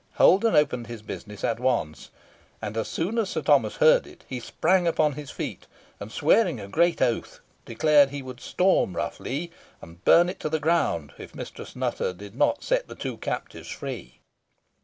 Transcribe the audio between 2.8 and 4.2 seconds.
soon as Sir Thomas heard